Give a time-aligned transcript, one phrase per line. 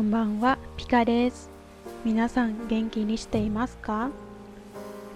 [0.00, 1.50] こんばんは、ピカです。
[2.06, 4.08] 皆さん元気にしていますか？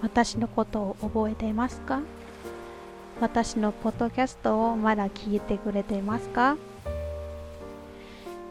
[0.03, 2.03] 私のことを覚えていますか？
[3.19, 6.59] 私のポッドキャストをまだ聞いてくれていますか？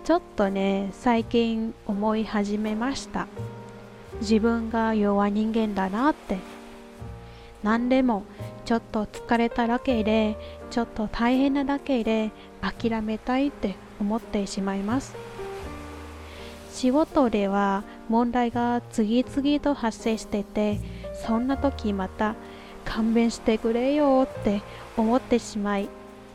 [0.03, 3.27] ちょっとね、最近思い始めました。
[4.19, 6.39] 自分が弱人間だなって。
[7.61, 8.23] 何でも
[8.65, 10.35] ちょっと疲れただけで、
[10.71, 15.15] ちょっと大変なだけで諦めたいって思ってしまいます。
[16.73, 20.79] 仕事では問題が次々と発生してて、
[21.13, 22.35] そんな時また
[22.83, 24.61] 勘弁してくれよって
[24.97, 25.87] 思ってしまい、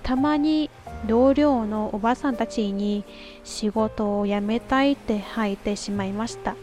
[0.05, 0.71] たまに
[1.07, 3.05] 同僚のおばさんたちに
[3.43, 6.55] 仕事を辞めたいって吐いてしまいました。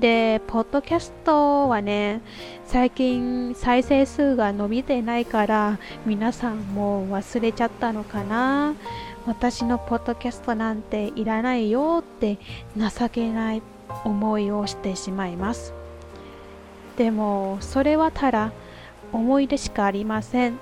[0.00, 2.20] で、ポッドキャストはね、
[2.66, 8.74] 最近再生数が伸びてないから皆さんも忘れちゃったのかな
[9.26, 12.38] 私のポッドキャストなんていらないよって
[12.76, 13.62] 情けない
[14.04, 15.72] 思いをしてしまいます。
[16.96, 18.52] でもそれはただ
[19.12, 20.58] 思い出しかありません。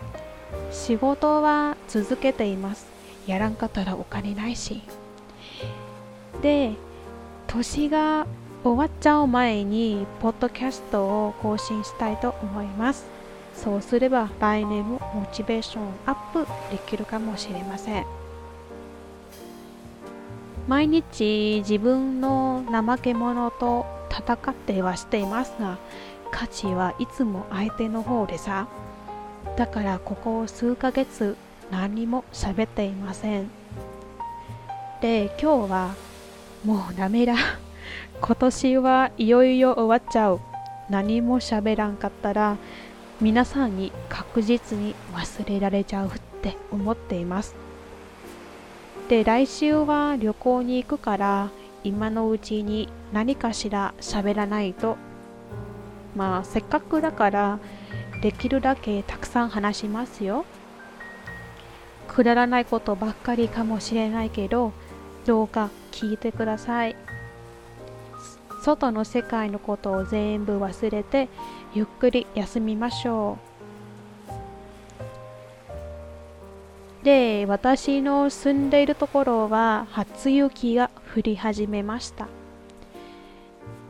[0.70, 2.86] 仕事は続けています。
[3.26, 4.82] やらんかったらお金ないし。
[6.40, 6.72] で、
[7.46, 8.26] 年が
[8.64, 13.04] 終わっちゃう前にポッドキャストを更新したいと思います。
[13.54, 18.06] そうすれば来年もモチベーションアップできるかもしれません。
[20.66, 25.76] 毎日自分の怠け者と戦ってはしていますが
[26.30, 28.66] 価値はいつも相手の方でさ。
[29.58, 31.36] だからここ数ヶ月
[31.70, 33.50] 何も喋っていません。
[35.02, 35.94] で今日は
[36.64, 37.34] もうダメだ。
[38.20, 40.40] 今年はいよいよ終わっちゃう。
[40.90, 42.56] 何も喋らんかったら
[43.20, 46.10] 皆さんに確実に忘れられちゃうっ
[46.42, 47.54] て思っています。
[49.08, 51.50] で来週は旅行に行くから
[51.82, 54.96] 今のうちに何かしら喋らないと。
[56.16, 57.58] まあせっかくだから
[58.22, 60.44] できるだけたくさん話しますよ。
[62.08, 64.72] くだらないことばっかりかもしれないけど
[65.26, 66.96] どうか聞いてください。
[68.64, 71.28] 外の世界のことを全部忘れて
[71.74, 73.36] ゆっくり休みましょ
[77.02, 77.04] う。
[77.04, 82.26] で私の住んでいるところは初雪が降り始めました。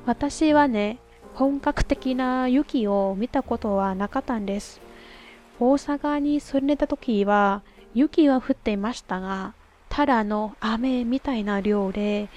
[0.06, 0.98] 私はね
[1.34, 4.80] 本格的な雪を見たことはなかったんです。
[5.60, 7.62] 大阪に住んでた時は
[7.94, 9.54] 雪は降っていましたが
[9.88, 12.28] ただの雨みたいな量で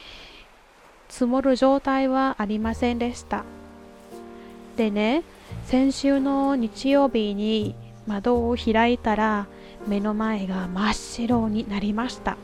[1.09, 3.43] 積もる状態はありませんでした。
[4.75, 5.23] でね、
[5.65, 7.75] 先週の日曜日に
[8.05, 9.47] 窓を開いたら
[9.87, 12.37] 目の前が真っ白になりました。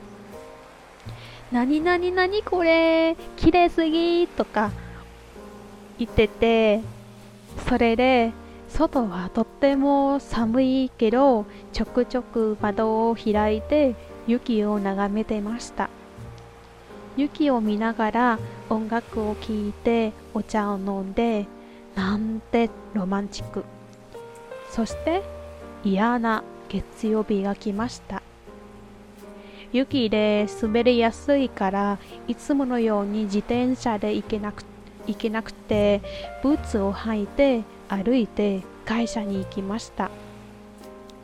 [1.52, 4.72] なになになにこれ綺麗すぎとか
[6.00, 6.82] 言ってて、
[7.70, 8.32] それで
[8.70, 13.94] 外はとっても寒いけどちょくちょく窓を開いて
[14.26, 15.90] 雪を眺めてました。
[17.16, 21.46] 雪を見ながら音楽を聴いてお茶を飲んで
[21.96, 23.64] なんてロマンチック。
[24.72, 25.22] そして
[25.84, 28.24] 嫌な月曜日が来ました。
[29.72, 34.64] 雪で滑りやすいからいつものように自転車で行けなく
[35.08, 36.02] 行けなくて
[36.42, 40.10] ブーツを履いて歩いて会社に行きました。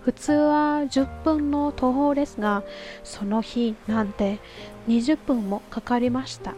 [0.04, 2.64] 普通は10分の徒歩ですが
[3.04, 4.40] その日なんて
[4.88, 6.54] 20分もかかりました。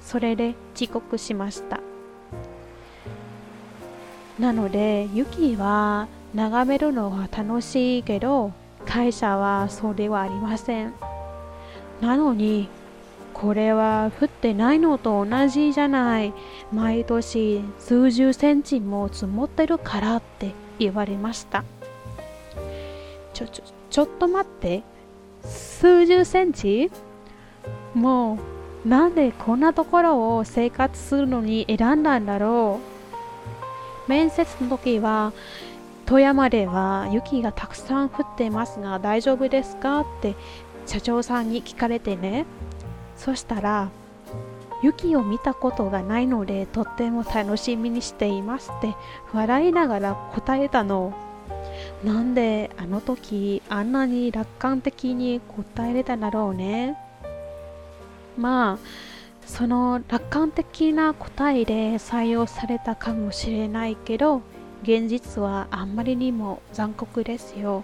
[0.00, 1.80] それで遅刻しました。
[4.38, 8.52] なので雪は眺めるのは楽しいけど
[8.86, 10.94] 会社はそうではありません。
[12.00, 12.68] なのに
[13.34, 16.32] これは降ってないのと同じじゃない。
[16.72, 21.64] 毎年数十センチも積もってるからって言われました。
[23.38, 24.82] ちょちょちょっと待って。
[25.44, 26.90] 数十センチ？
[27.94, 28.36] も
[28.84, 32.80] うなんでこんなところを生活するのに選んだんだろ
[34.06, 34.10] う。
[34.10, 35.32] 面接の時は
[36.04, 40.34] 富山では雪がたくさん降っていますが大丈夫ですかって
[40.86, 42.44] 社長さんに聞かれてね。
[43.16, 43.90] そしたら
[44.82, 48.96] 雪を見たことがないのでとっても楽しみにしていますって
[49.32, 51.12] 笑いながら答えたの。
[52.04, 56.96] なんであの時あんなに楽観的に答えれたんだろうね
[58.36, 58.78] まあ
[59.46, 64.42] その楽観的な答えで採用されたかもしれないけど
[64.82, 67.82] 現実はあんまりにも残酷ですよ。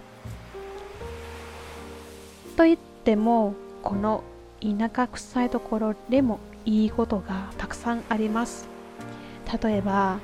[2.55, 3.53] と言っても
[3.83, 4.23] この
[4.61, 8.67] 田舎臭いところでもいいことがたくさんあります
[9.61, 10.19] 例えば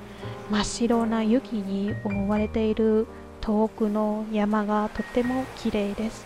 [0.49, 3.05] 真っ白な雪に覆われている
[3.41, 6.25] 遠くの山がとても綺麗です。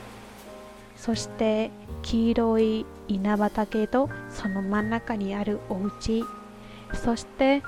[0.98, 1.72] そして
[2.02, 6.24] 黄色い稲畑とその真ん中にあるお家。
[6.94, 7.64] そして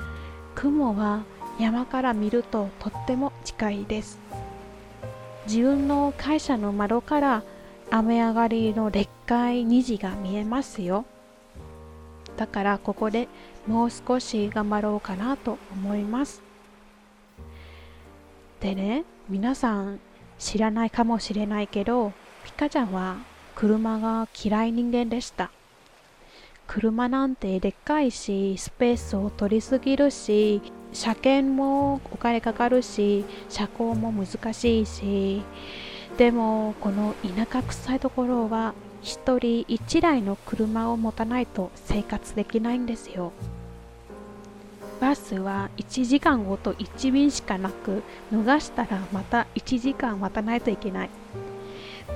[0.56, 1.24] 雲は
[1.60, 4.20] 山から見るととっても近いです。
[5.48, 7.44] 自分の会社の窓から
[7.90, 11.06] 雨上がりのでっかい虹が見えますよ。
[12.36, 13.28] だからここで
[13.66, 16.47] もう少し頑張ろうかなと思います。
[18.60, 20.00] でね皆さん
[20.40, 22.14] 知らないかもしれないけど
[22.46, 23.18] ピカちゃんは
[23.56, 25.52] 車が嫌い人間でした。
[26.68, 30.62] 車なんてでっかいしスペースを取りすぎるし
[30.92, 35.42] 車検もお金かかるし車高も難しいし
[36.18, 43.32] でもこの田舎臭いところは一人一台の車を持たないと生活できないんですよ。
[45.00, 51.10] バスは1時間ごと1便しかなく逃したらまた1時間待たないといけない。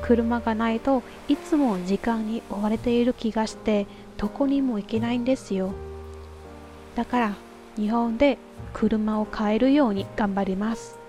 [0.01, 3.86] 車がないといつも時間に追われている気がして
[4.18, 5.74] どこにも行けないんですよ。
[6.95, 7.36] だから
[7.75, 8.38] 日本で
[8.74, 11.00] 車を買えるように頑張ります。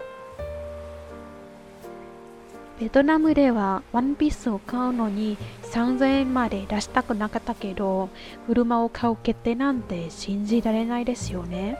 [2.82, 5.38] ベトナムではワンピースを買うのに
[5.70, 8.08] 3000円まで出したくなかったけど
[8.48, 11.78] 車を買う決定なんて信じられないですよね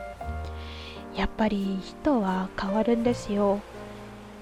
[1.13, 3.59] やっぱり人は変わるんですよ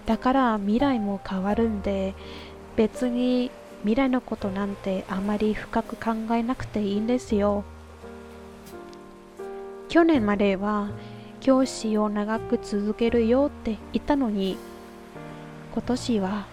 [0.06, 2.14] だから未来も変わるんで
[2.76, 3.50] 別に
[3.80, 7.64] 未来のことなんてあまり深く考えなくていいんですよ。
[9.90, 10.90] 去年までは
[11.40, 14.58] 教師を長く続けるよって言ったのに
[15.74, 16.51] 今年は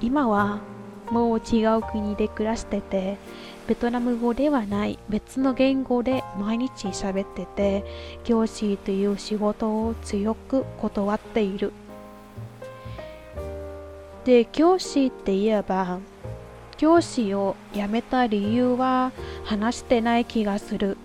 [0.00, 0.60] 今は
[1.10, 3.16] もう違う国で暮らしてて
[3.66, 7.84] ベトナム語ではない別の言語で毎日喋ってて
[8.24, 11.72] 教師という仕事を強く断っている。
[14.24, 16.00] で教師って言えば
[16.76, 19.12] 教師を辞めた理由は
[19.44, 20.96] 話してない気がする。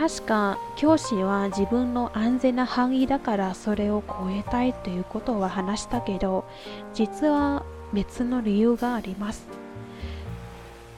[0.00, 6.46] 確か教師は自分の安全な範囲だからそれを超えたいということは話したけど
[6.94, 9.46] 実は別の理由があります。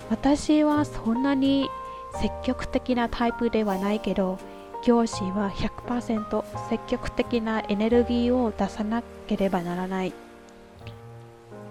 [0.09, 1.69] 私はそんなに
[2.21, 4.39] 積極的なタイプではないけど
[4.85, 10.13] 教師は100%積極的なエネルギーを出さなければならない。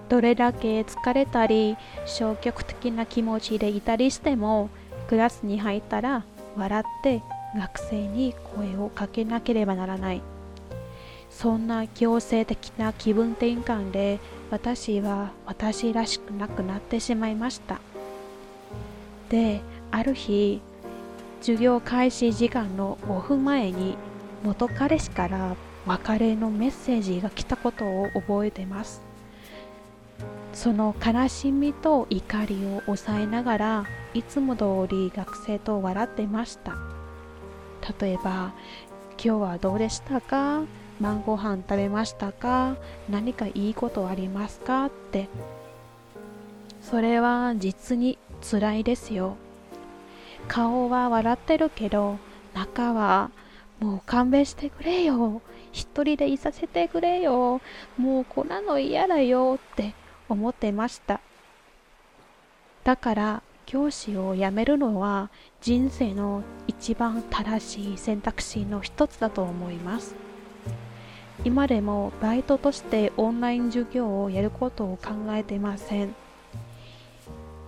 [0.09, 4.69] どれだけ疲れたり消極的な気持ちでいたりしても
[5.07, 6.25] クラスに入ったら
[6.55, 7.21] 笑って
[7.55, 10.21] 学生に声をかけなければならない。
[11.29, 14.19] そんな強制的な気分転換で
[14.51, 17.79] 私は私らしくなくなってしまいました。
[19.29, 19.61] で
[19.91, 20.61] ある日
[21.39, 23.95] 授業開始時間の5分前に
[24.43, 29.10] 元彼氏から別れのメッセージが来たことを覚えてます。
[30.53, 36.75] その悲しみと怒りを抑えながらいつも通り学生と笑ってました。
[37.99, 38.51] 例えば
[39.23, 40.61] 「今日はどうでしたか
[40.99, 42.75] 晩ご飯食べましたか
[43.09, 45.29] 何かいいことありますか?」って。
[46.81, 49.35] それは実に辛いですよ。
[50.47, 52.17] 顔は笑ってるけど
[52.53, 53.29] 中は
[53.79, 55.41] もう勘弁してくれよ
[55.71, 57.61] 一人でいさせてくれよ
[57.97, 59.93] もうこんなの嫌だよって
[60.31, 61.21] 思ってました。
[62.83, 65.29] だから教師を辞めるのは
[65.61, 70.15] 人生の一番正しい選択肢の一つだと思います。
[71.43, 76.15] 今でもバイトとしてオンライン授業をやることを考えてません。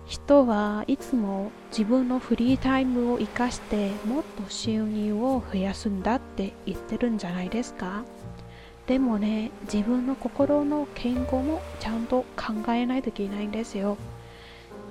[0.06, 8.04] 人はいつも自分のフリータイムを生かしてもっと収入を増やすんだって言ってるんじゃないですか。
[8.86, 13.96] でもね自分の心の健康もちゃんと考えないといけないんですよ。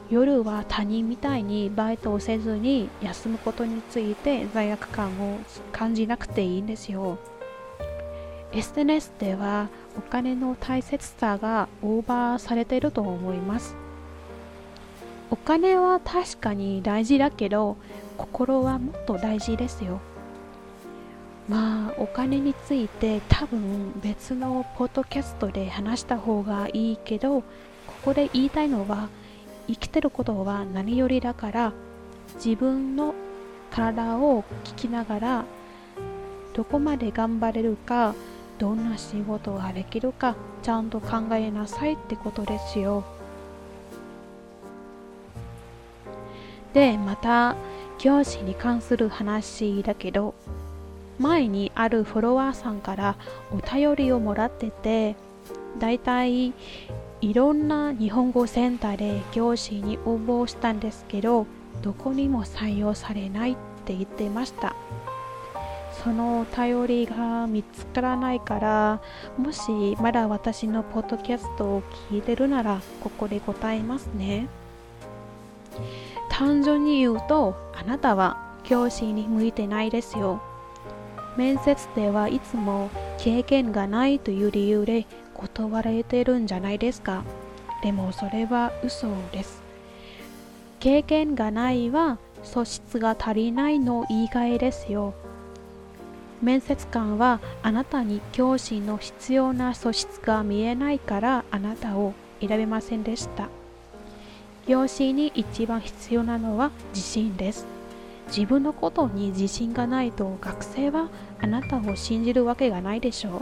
[0.10, 5.40] 夜は他人みたいにバイトをせずに休むことについて罪悪感を
[5.72, 7.18] 感じなくていいんですよ。
[8.52, 13.76] SNS ではお金の大切さがオーバーされていると思います。
[15.32, 17.78] お金は確かに大事だけど
[18.18, 20.00] 心はもっと大事ですよ。
[21.48, 27.46] まあお金について多分別のポッドキャストで話した方がいいけどこ
[28.06, 29.10] こで言いたいのは
[29.68, 31.74] 生きてることは何よりだから
[32.36, 33.14] 自分の
[33.72, 35.46] 体を聞きながら
[36.54, 38.16] どこまで頑張れるか
[38.60, 43.04] どんな仕事ができるかちゃんと考えなさいってことですよ。
[46.74, 47.56] で、また、
[48.00, 50.34] 教師に関する話だけど、
[51.20, 53.16] 前にあるフォロワーさんから
[53.52, 55.16] お便りをもらってて、
[55.80, 56.54] だいたい
[57.22, 61.46] いろんな日本語センターで教師に応募したんですけど、
[61.82, 63.56] どこにも採用されないっ
[63.86, 64.76] て言ってました。
[66.04, 69.02] そのお便りが見つからないから
[69.38, 74.50] もしまだ私のポッドキャストを聞いてるならここで答えますね
[76.30, 80.42] 単純に言うとあなたは教師に向いてないですよ
[81.38, 87.24] 面接ではいつも経験がないという理由で断られてるんじゃないですか
[87.82, 89.62] でもそれは嘘です
[90.80, 95.14] 経験がないは素質が足りないの言い換えですよ
[96.44, 103.48] 面接官はあなたに教師の必要な素質が見えないからあなたを選べませんでした。
[104.68, 107.66] 教師に一番必要なのは自信です。
[108.36, 111.10] 自分のことに自信がないと学生は
[111.40, 113.42] あなたを信じるわけがないでしょう。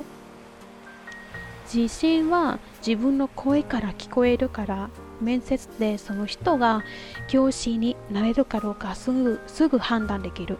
[1.73, 4.89] 自信は自分の声から聞こえるから
[5.21, 6.83] 面接でその人が
[7.29, 10.57] 教師になれるかどうかすぐすぐ判断できる。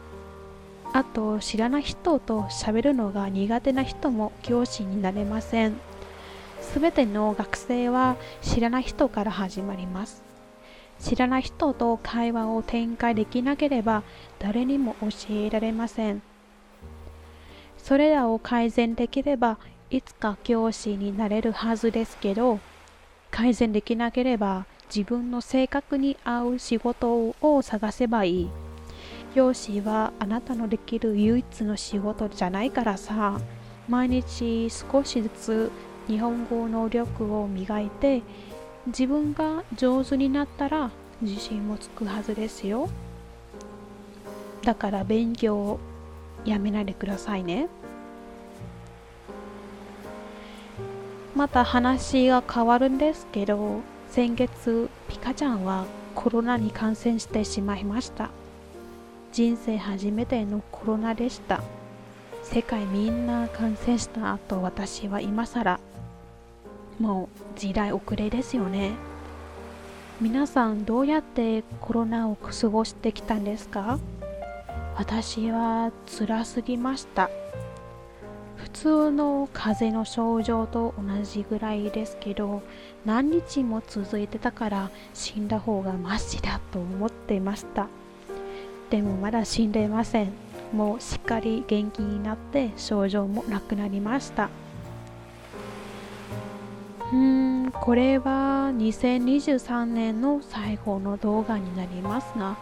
[0.93, 5.73] あと知らない人と喋るのが苦手な人も教師になれません
[6.61, 10.30] すべての学生は知らない人から始まります
[11.01, 14.03] 知らない人と会話を展開できなければ
[14.39, 16.21] 誰にも教えられません。
[17.77, 19.57] それらを改善できれば
[19.89, 22.59] いつか教師になれるはずですけど
[23.31, 28.49] 改善できなければ自分の性格に合う仕事を探せばいい。
[29.33, 33.39] 教師はあなたのできる唯一の仕事じゃないからさ。
[33.89, 35.71] 毎日少しずつ
[36.07, 38.21] 日本語能力を磨いて
[38.87, 40.89] 自分が上手になったら
[41.21, 42.89] 自信もつくはずですよ。
[44.63, 45.79] だから勉強を
[46.45, 47.67] やめないでくださいね。
[51.35, 58.29] また話が変わるんですけど先月ピカちゃんはコロナに感染してしまいました。
[59.31, 61.61] 人生初めてのコロナでした。
[62.43, 65.79] 世界みんな感染した後私は今更
[67.01, 68.91] もう時代遅れですよね。
[70.21, 73.97] 皆さんどうやってコロナを過ごしてきたんですか？
[74.95, 77.31] 私は辛すぎました。
[78.55, 82.61] 普通の風邪の症状と同じぐらいですけど
[83.03, 87.87] 何日も続いてたから死んだ方がマシだと思ってました。
[88.91, 90.31] でもまだ死んでいません。
[90.71, 94.49] もうしっかり元気になって症状もなくなりました。
[97.13, 102.57] うんこれは2023年の最後の動画になりますが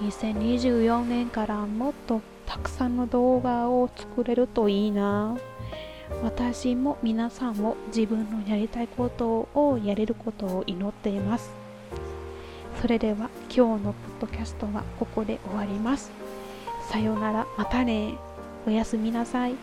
[0.00, 5.36] 2024年からもっとたくさんの動画を作れるといいな
[6.22, 11.62] 私も皆さんも自分のやりたいことをやれることを祈っています
[12.82, 16.10] それでは今日のポッドキャストはここで終わります。
[16.90, 18.14] さようなら、またね。
[18.66, 19.54] おやすみなさい。